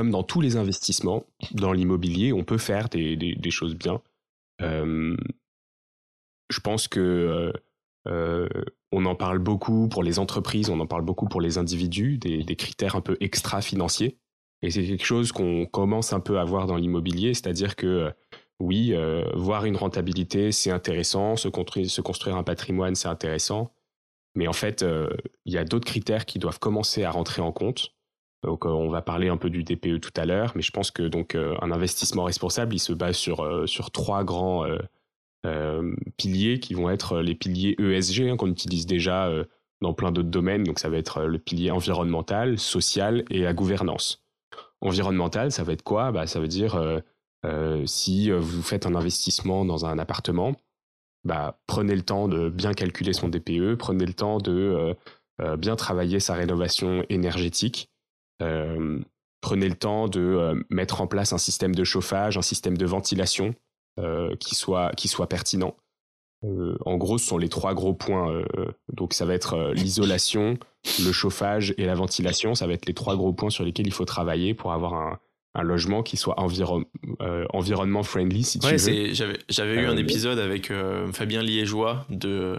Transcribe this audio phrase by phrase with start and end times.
[0.00, 4.00] comme dans tous les investissements, dans l'immobilier, on peut faire des, choses bien.
[4.58, 5.14] je
[6.60, 7.52] pense que
[8.06, 12.56] on en parle beaucoup pour les entreprises, on en parle beaucoup pour les individus, des,
[12.56, 14.16] critères un peu extra-financiers.
[14.62, 18.10] Et c'est quelque chose qu'on commence un peu à voir dans l'immobilier, c'est-à-dire que
[18.58, 23.70] oui, euh, voir une rentabilité, c'est intéressant, se construire, se construire, un patrimoine, c'est intéressant,
[24.34, 25.10] mais en fait, euh,
[25.44, 27.92] il y a d'autres critères qui doivent commencer à rentrer en compte.
[28.42, 30.90] Donc, euh, on va parler un peu du DPE tout à l'heure, mais je pense
[30.90, 34.66] que donc un investissement responsable, il se base sur sur trois grands
[36.16, 39.30] piliers qui vont être les piliers ESG hein, qu'on utilise déjà
[39.80, 40.64] dans plein d'autres domaines.
[40.64, 44.24] Donc, ça va être le pilier environnemental, social et la gouvernance.
[44.80, 46.10] Environnemental, ça va être quoi?
[46.10, 47.00] Bah, Ça veut dire euh,
[47.44, 50.54] euh, si euh, vous faites un investissement dans un appartement,
[51.24, 54.96] bah, prenez le temps de bien calculer son DPE, prenez le temps de
[55.56, 57.89] bien travailler sa rénovation énergétique,
[59.40, 63.54] prenez le temps de mettre en place un système de chauffage, un système de ventilation
[64.38, 65.74] qui, soit, qui soit pertinent.
[66.42, 68.42] en gros, ce sont les trois gros points.
[68.92, 70.58] donc, ça va être l'isolation,
[71.04, 73.92] le chauffage et la ventilation, ça va être les trois gros points sur lesquels il
[73.92, 75.18] faut travailler pour avoir un,
[75.62, 76.36] logement qui soit
[77.20, 79.12] euh, environnement friendly, si tu veux.
[79.48, 82.56] J'avais eu un euh, épisode avec euh, Fabien Liégeois de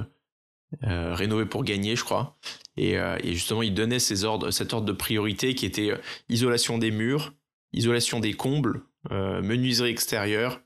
[0.81, 2.37] Rénover pour gagner, je crois.
[2.77, 5.91] Et, justement, il donnait ces ordres, cet ordre de priorité qui était
[6.29, 7.33] isolation des murs,
[7.73, 10.61] isolation des combles, menuiserie extérieure,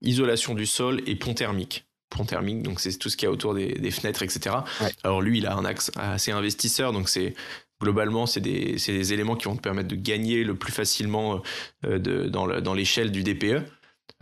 [0.00, 3.32] isolation du sol et pont thermique pont thermique, donc c'est tout ce qu'il y a
[3.32, 4.56] autour des, fenêtres, etc.
[5.02, 7.34] Alors lui, il a un axe assez investisseur, donc c'est
[7.80, 11.42] globalement, c'est des, des, éléments qui vont te permettre de gagner le plus facilement
[11.84, 13.64] euh, de, dans l'échelle du DPE.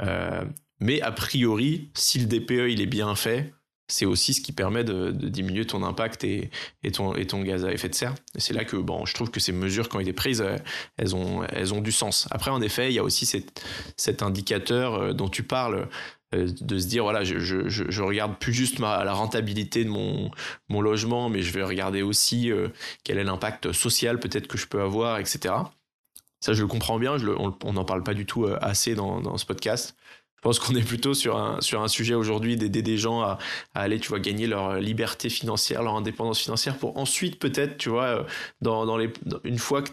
[0.03, 0.45] Euh,
[0.81, 3.53] mais a priori, si le DPE il est bien fait,
[3.91, 6.51] c'est aussi ce qui permet de, diminuer ton impact et,
[6.93, 8.15] ton, gaz à effet de serre.
[8.35, 10.57] Et c'est là que bon, je trouve que ces mesures qui ont été prises, euh,
[10.97, 12.29] elles ont, du sens.
[12.31, 13.27] Après, en effet, il y a aussi
[13.97, 15.89] cet indicateur dont tu parles
[16.35, 20.31] euh, de se dire voilà je, regarde plus juste la rentabilité de mon,
[20.81, 22.69] logement mais je vais regarder aussi euh,
[23.03, 25.55] quel est l'impact social peut-être que je peux avoir etc
[26.39, 27.17] ça je le comprends bien
[27.65, 29.97] on n'en parle pas du tout euh, assez dans, dans ce podcast
[30.41, 33.39] je pense qu'on est plutôt sur un, sur un sujet aujourd'hui d'aider des gens à,
[33.75, 37.91] à, aller, tu vois, gagner leur liberté financière, leur indépendance financière pour ensuite peut-être, tu
[37.91, 38.25] vois,
[38.63, 39.13] dans, dans les,
[39.45, 39.91] une fois que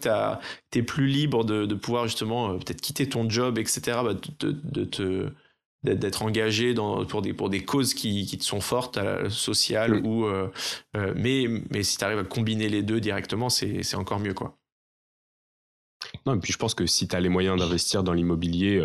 [0.72, 4.52] tu es plus libre de, de pouvoir justement peut-être quitter ton job, etc., bah, de,
[4.64, 5.30] de, te
[5.84, 10.06] d'être engagé dans, pour, des, pour des causes qui, qui te sont fortes, euh, sociales,
[10.06, 10.50] ou, euh,
[10.96, 14.34] euh, mais, mais si tu arrives à combiner les deux directement, c'est encore mieux.
[14.34, 14.58] Quoi.
[16.26, 18.82] Non, et puis je pense que si tu as les moyens d'investir dans l'immobilier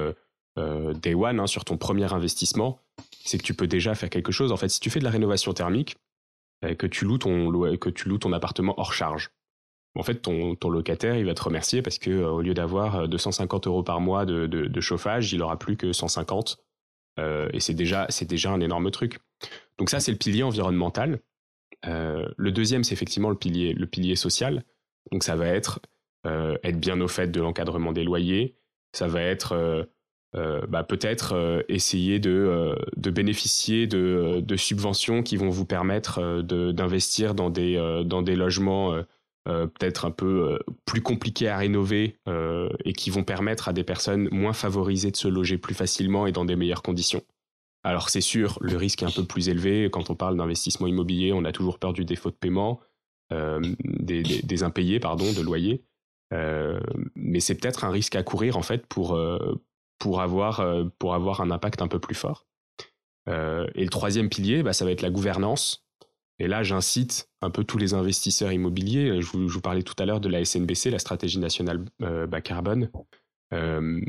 [0.56, 2.78] day one, hein, sur ton premier investissement,
[3.24, 4.52] c'est que tu peux déjà faire quelque chose.
[4.52, 5.96] En fait, si tu fais de la rénovation thermique,
[6.78, 9.30] que tu loues ton, que tu loues ton appartement hors charge,
[9.94, 13.66] en fait, ton, ton, locataire, il va te remercier parce que au lieu d'avoir 250
[13.66, 16.58] euros par mois de, de, chauffage, il aura plus que 150
[17.18, 19.18] euh, et c'est déjà, déjà un énorme truc.
[19.78, 21.20] Donc ça, c'est le pilier environnemental.
[21.86, 24.64] Euh, le deuxième, c'est effectivement le pilier, le pilier social.
[25.10, 25.80] Donc ça va être
[26.26, 28.56] euh, être bien au fait de l'encadrement des loyers.
[28.92, 29.88] Ça va être
[30.34, 38.36] bah, peut-être essayer de, de bénéficier de, subventions qui vont vous permettre d'investir dans des,
[38.36, 39.02] logements
[39.48, 43.72] euh, peut-être un peu euh, plus compliqués à rénover euh, et qui vont permettre à
[43.72, 47.24] des personnes moins favorisées de se loger plus facilement et dans des meilleures conditions.
[47.82, 49.90] Alors c'est sûr, le risque est un peu plus élevé.
[49.90, 52.78] Quand on parle d'investissement immobilier, on a toujours peur du défaut de paiement,
[53.30, 55.82] des, des, impayés, pardon, de loyer.
[56.30, 59.18] mais c'est peut-être un risque à courir en fait pour,
[60.02, 60.66] pour, avoir,
[60.98, 62.46] pour avoir un impact un peu plus fort.
[63.28, 63.30] et
[63.84, 65.82] le troisième pilier, bah, ça va être la gouvernance.
[66.42, 69.22] Et là, j'incite un peu tous les investisseurs immobiliers.
[69.22, 72.90] Je vous, parlais tout à l'heure de la SNBC, la stratégie nationale euh, bas carbone.
[73.54, 74.00] Euh,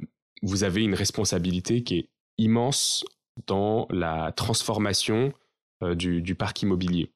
[0.42, 3.06] vous avez une responsabilité qui est immense
[3.46, 5.31] dans la transformation
[5.84, 7.12] euh, du, parc immobilier.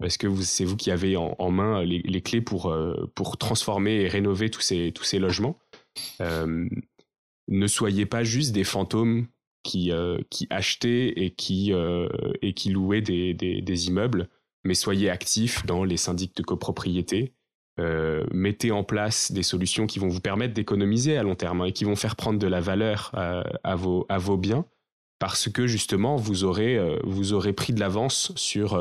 [0.00, 2.74] parce que c'est vous qui avez en, main les, clés pour,
[3.14, 5.58] pour transformer et rénover tous ces, tous ces logements.
[7.48, 9.26] Ne soyez pas juste des fantômes
[9.62, 10.18] qui, euh,
[10.50, 12.08] achetaient et qui, euh,
[12.66, 14.28] louaient des, immeubles,
[14.64, 17.32] mais soyez actifs dans les syndics de copropriété.
[17.80, 21.66] Euh, mettez en place des solutions qui vont vous permettre d'économiser à long terme hein,
[21.66, 24.66] et qui vont faire prendre de la valeur à, vos, biens
[25.18, 28.78] parce que justement vous aurez, vous aurez pris de l'avance sur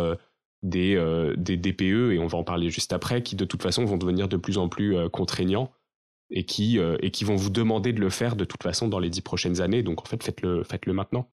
[0.62, 3.98] des, des DPE et on va en parler juste après qui de toute façon vont
[3.98, 5.72] devenir de plus en plus contraignants
[6.32, 9.00] et qui, euh, et qui vont vous demander de le faire de toute façon dans
[9.00, 9.84] les dix prochaines années.
[9.84, 11.28] Donc en fait, faites-le faites -le maintenant.